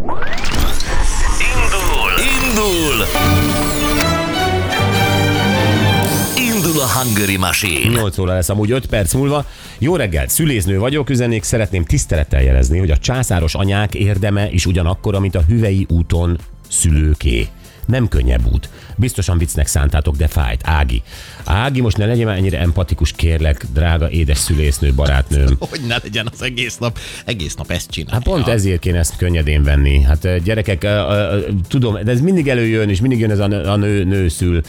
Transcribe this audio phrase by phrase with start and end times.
[0.00, 0.16] Indul!
[2.40, 3.06] Indul!
[6.36, 8.00] Indul a Hungary Machine!
[8.00, 9.44] 8 óra lesz amúgy 5 perc múlva.
[9.78, 15.20] Jó reggelt, szüléznő vagyok, üzennék, szeretném tisztelettel jelezni, hogy a császáros anyák érdeme is ugyanakkora,
[15.20, 16.38] mint a hüvei úton
[16.68, 17.48] szülőké.
[17.90, 18.68] Nem könnyebb út.
[18.96, 20.60] Biztosan viccnek szántátok, de fájt.
[20.64, 21.02] Ági.
[21.44, 25.56] Ági, most ne legyen már ennyire empatikus, kérlek, drága édes szülésznő, barátnőm.
[25.70, 28.14] Hogy ne legyen az egész nap, egész nap ezt csinálja.
[28.14, 30.02] Hát pont ezért kéne ezt könnyedén venni.
[30.02, 30.86] Hát gyerekek,
[31.68, 34.60] tudom, de ez mindig előjön, és mindig jön ez a, nő- a nő, szül.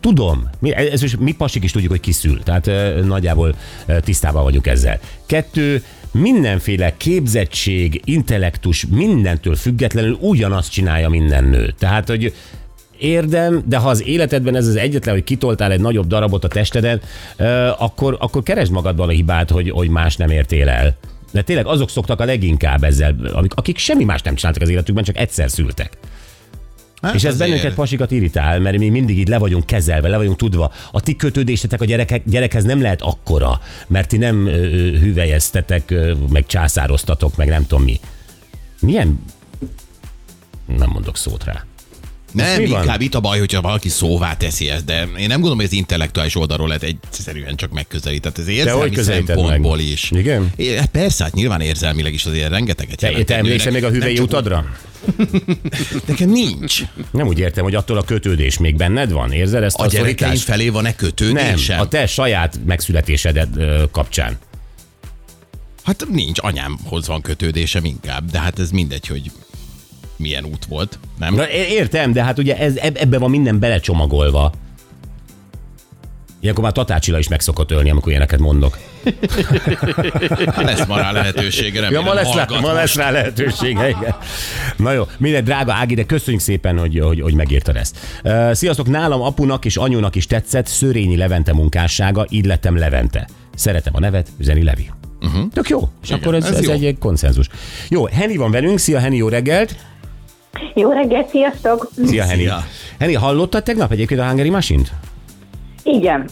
[0.00, 2.42] Tudom, mi, ez mi pasik is tudjuk, hogy kiszül.
[2.42, 2.70] Tehát
[3.04, 3.54] nagyjából
[4.00, 4.98] tisztában vagyunk ezzel.
[5.26, 5.82] Kettő,
[6.14, 11.74] mindenféle képzettség, intellektus, mindentől függetlenül ugyanazt csinálja minden nő.
[11.78, 12.34] Tehát, hogy
[12.98, 17.00] érdem, de ha az életedben ez az egyetlen, hogy kitoltál egy nagyobb darabot a testeden,
[17.78, 20.96] akkor, akkor keresd magadban a hibát, hogy, hogy más nem értél el.
[21.32, 23.16] De tényleg azok szoktak a leginkább ezzel,
[23.48, 25.90] akik semmi más nem csináltak az életükben, csak egyszer szültek.
[27.04, 27.48] Hát És ez azért.
[27.50, 30.72] bennünket pasikat irritál, mert mi mindig így le vagyunk kezelve, le vagyunk tudva.
[30.92, 34.52] A ti kötődésetek a gyerekek, gyerekhez nem lehet akkora, mert ti nem ö,
[34.98, 38.00] hüvelyeztetek, ö, meg császároztatok, meg nem tudom mi.
[38.80, 39.24] Milyen...
[40.78, 41.64] Nem mondok szót rá.
[42.32, 42.80] Nem, mi van?
[42.80, 45.72] inkább itt a baj, hogyha valaki szóvá teszi ezt, de én nem gondolom, hogy az
[45.72, 48.38] intellektuális oldalról lehet egyszerűen csak megközelített.
[48.38, 49.36] Ez érzelmi közelíted meg?
[49.44, 50.10] szempontból is.
[50.10, 50.52] Igen?
[50.56, 53.90] É, hát persze, hát nyilván érzelmileg is azért rengeteget Te, jelent te emlékszel még a
[53.90, 54.58] hüvei csak utadra?
[54.58, 54.92] úgy-
[56.06, 56.82] Nekem nincs.
[57.10, 59.32] Nem úgy értem, hogy attól a kötődés még benned van?
[59.32, 61.80] Érzed ezt A a, gyerekeim felé van-e Nem, kötődésem?
[61.80, 64.38] a te saját megszületésedet ö, kapcsán.
[65.84, 69.30] Hát nincs, anyámhoz van kötődésem inkább, de hát ez mindegy, hogy
[70.16, 71.34] milyen út volt, nem?
[71.34, 74.52] Na, értem, de hát ugye ez, eb- ebbe van minden belecsomagolva.
[76.44, 78.78] Ilyenkor már Tatácsila is meg szokott ölni, amikor ilyeneket mondok.
[80.54, 84.14] Hát lesz ma rá lehetősége, Ja, remélem ma lesz, rá, ma lesz rá lehetősége, igen.
[84.76, 87.96] Na jó, minden drága Ági, de köszönjük szépen, hogy, hogy, hogy megírtad ezt.
[88.24, 93.28] Uh, sziasztok, nálam apunak és anyónak is tetszett Szörényi Levente munkássága, így lettem Levente.
[93.54, 94.90] Szeretem a nevet, üzeni Levi.
[95.20, 95.50] Uh-huh.
[95.52, 96.86] Tök jó, és Igen, akkor ez, ez ez, jó.
[96.86, 97.48] egy konszenzus.
[97.88, 99.76] Jó, Henny van velünk, szia Henny, jó reggelt!
[100.74, 101.90] Jó reggelt, sziasztok!
[102.04, 102.38] Szia Henny!
[102.38, 102.66] Szia.
[102.98, 104.92] Henny, hallottad tegnap egyébként a Hungary Machine-t?
[105.84, 106.28] Igen.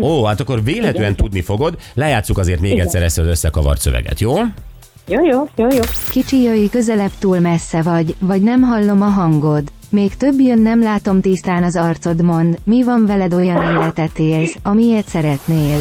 [0.00, 2.84] Ó, hát akkor véletlenül tudni fogod, lejátszuk azért még Igen.
[2.86, 4.36] egyszer ezt az összekavart szöveget, jó?
[5.08, 5.80] Jó, jó, jó, jó.
[6.10, 9.62] Kicsi jöjj közelebb túl messze vagy, vagy nem hallom a hangod.
[9.90, 14.56] Még több jön nem látom tisztán az arcod mond, mi van veled olyan életet élsz,
[14.62, 15.78] amilyet szeretnél.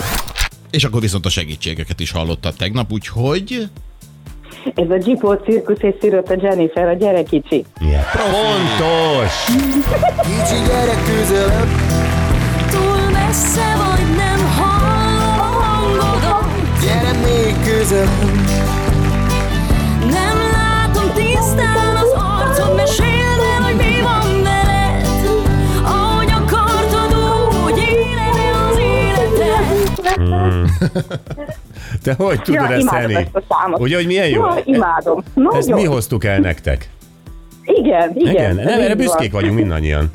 [0.72, 3.70] És akkor viszont a segítségeket is hallottad tegnap, úgyhogy
[4.76, 7.66] Ez a Gipó cirkusz és szírott a Jennifer, a gyere kicsi.
[7.80, 8.04] Yeah.
[8.14, 9.46] Pontos!
[10.22, 11.68] Kicsi gyerek közelebb,
[13.38, 16.46] messze vagy nem hallom a hangodat
[16.82, 18.46] gyere még közelebb.
[20.00, 25.08] Nem látom tisztán az arcod Meséld el, hogy mi van veled
[25.84, 27.16] Ahogy akartad,
[27.66, 27.80] úgy
[28.38, 29.66] el az életed
[32.04, 33.14] Te hogy tudod Ja, ezt tenni?
[33.16, 33.30] ezt.
[33.78, 34.46] Ugye, hogy milyen jó?
[34.46, 35.24] Ja, imádom.
[35.34, 35.56] Nagyon.
[35.58, 36.90] Ezt mi hoztuk el nektek?
[37.64, 38.34] Igen, igen.
[38.34, 39.42] Igen, nem, erre büszkék van.
[39.42, 40.12] vagyunk mindannyian.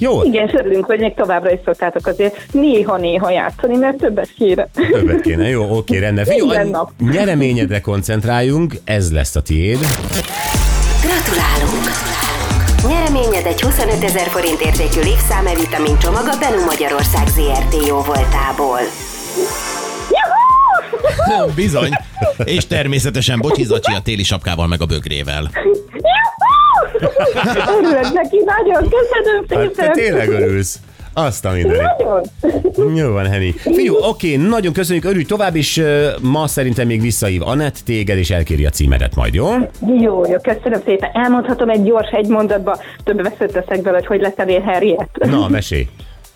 [0.00, 4.68] Jó, Igen, és örülünk, hogy még továbbra is szoktátok azért néha-néha játszani, mert többet kéne.
[4.92, 5.48] többet kéne.
[5.48, 6.24] Jó, oké, rendben.
[6.24, 7.12] Figyelj, Minden a nap.
[7.12, 9.78] nyereményedre koncentráljunk, ez lesz a tiéd.
[11.02, 11.84] Gratulálunk!
[12.88, 15.00] Nyereményed egy 25 ezer forint értékű
[15.56, 18.78] vitamin csomag a Benu Magyarország ZRT jó voltából.
[21.54, 21.90] bizony.
[22.44, 25.50] És természetesen Bocsi Zacsi a téli sapkával meg a bögrével.
[27.78, 29.92] Örülök neki, nagyon köszönöm Hát te szépen.
[29.92, 30.78] tényleg örülsz.
[31.12, 31.82] Azt a mindenit.
[31.98, 32.96] Nagyon.
[32.96, 33.50] Jó van, Henny.
[33.50, 38.30] Figyú, oké, nagyon köszönjük, örülj tovább, és uh, ma szerintem még visszaív Anett téged, és
[38.30, 39.48] elkéri a címedet majd, jó?
[39.86, 41.10] Jó, jó, köszönöm szépen.
[41.12, 45.08] Elmondhatom egy gyors egy mondatba, több veszett eszek belőle, hogy hogy lettem én Harriet.
[45.14, 45.88] Na, mesélj.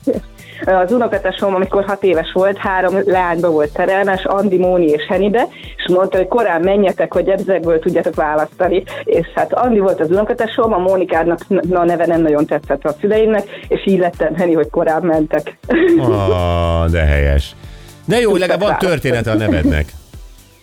[0.65, 5.85] Az unokatesom, amikor hat éves volt, három leányba volt szerelmes, Andi, Móni és Henibe, és
[5.89, 8.83] mondta, hogy korán menjetek, hogy ezekből tudjatok választani.
[9.05, 12.95] És hát Andi volt az unokatesom, a Mónikának na, a neve nem nagyon tetszett a
[13.01, 15.59] szüleimnek, és így lettem Heni, hogy korán mentek.
[15.99, 17.55] Ah, de helyes.
[18.05, 19.87] De jó, legalább van története a nevednek.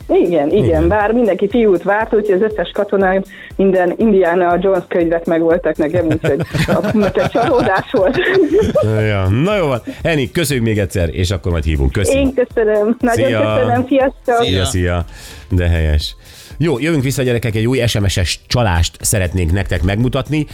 [0.09, 0.87] Igen, igen, Igen.
[0.87, 3.23] bár mindenki fiút várt, úgyhogy az összes katonám
[3.55, 8.17] minden Indiana Jones könyvet megvoltak nekem, úgyhogy a- egy csalódás volt.
[9.07, 9.81] Ja, na jó van.
[10.03, 11.91] Henny, köszönjük még egyszer, és akkor majd hívunk.
[11.91, 12.17] Köszi.
[12.17, 13.55] Én köszönöm, nagyon Szia.
[13.55, 14.43] köszönöm, sziasztok!
[14.45, 15.05] Szia, szia.
[15.49, 16.15] De helyes.
[16.57, 20.45] Jó, jövünk vissza gyerekek, egy új SMS-es csalást szeretnénk nektek megmutatni.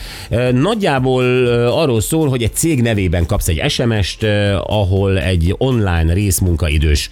[0.52, 1.24] Nagyjából
[1.68, 4.24] arról szól, hogy egy cég nevében kapsz egy SMS-t,
[4.68, 7.10] ahol egy online részmunkaidős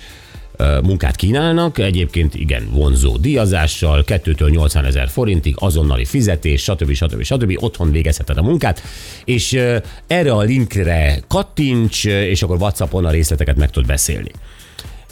[0.83, 6.93] munkát kínálnak, egyébként igen vonzó díjazással, 2-től 80 ezer forintig, azonnali fizetés, stb.
[6.93, 7.23] stb.
[7.23, 7.63] stb.
[7.63, 8.81] Otthon végezheted a munkát,
[9.25, 9.59] és
[10.07, 14.31] erre a linkre kattints, és akkor Whatsappon a részleteket meg tudod beszélni.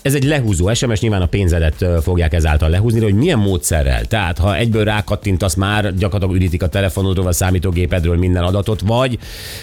[0.03, 4.05] Ez egy lehúzó SMS, nyilván a pénzedet fogják ezáltal lehúzni, hogy milyen módszerrel.
[4.05, 9.19] Tehát, ha egyből rákattintasz már, gyakorlatilag ürítik a telefonodról, a számítógépedről minden adatot, vagy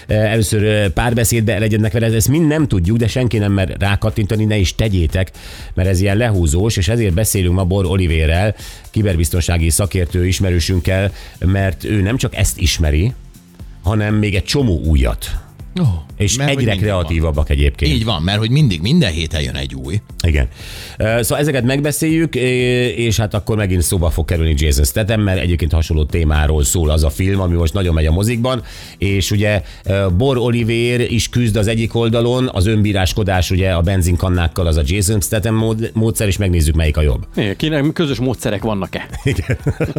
[0.06, 4.74] először párbeszédbe legyenek vele, ezt mind nem tudjuk, de senki nem mer rákattintani, ne is
[4.74, 5.30] tegyétek,
[5.74, 8.54] mert ez ilyen lehúzós, és ezért beszélünk ma Bor Olivérrel,
[8.90, 13.12] kiberbiztonsági szakértő ismerősünkkel, mert ő nem csak ezt ismeri,
[13.82, 15.30] hanem még egy csomó újat.
[15.76, 15.86] Oh,
[16.16, 16.76] És egyre mindig van.
[16.76, 17.92] kreatívabbak egyébként.
[17.92, 20.00] Így van, mert hogy mindig, minden héten jön egy új.
[20.26, 20.48] Igen.
[20.98, 22.34] Szóval ezeket megbeszéljük,
[22.96, 27.04] és hát akkor megint szóba fog kerülni Jason Statham, mert egyébként hasonló témáról szól az
[27.04, 28.62] a film, ami most nagyon megy a mozikban,
[28.98, 29.62] és ugye
[30.16, 35.20] Bor Oliver is küzd az egyik oldalon, az önbíráskodás ugye a benzinkannákkal az a Jason
[35.20, 37.26] Statham mód- módszer, és megnézzük melyik a jobb.
[37.36, 39.08] Igen, Kinek közös módszerek vannak-e?
[39.22, 39.58] Igen.